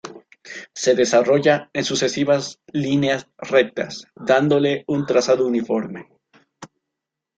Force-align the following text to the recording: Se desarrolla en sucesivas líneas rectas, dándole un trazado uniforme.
Se 0.73 0.95
desarrolla 0.95 1.69
en 1.73 1.83
sucesivas 1.85 2.59
líneas 2.73 3.29
rectas, 3.37 4.07
dándole 4.15 4.83
un 4.87 5.05
trazado 5.05 5.45
uniforme. 5.45 6.09